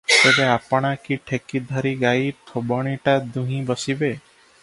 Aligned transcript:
ତେବେ 0.11 0.45
ଆପଣା 0.53 0.89
କି 1.01 1.17
ଠେକି 1.31 1.61
ଧରି 1.73 1.91
ଗାଈ 2.05 2.33
ଥୋବଣିଟା 2.51 3.17
ଦୁହିଁ 3.37 3.63
ବସିବେ? 3.71 4.13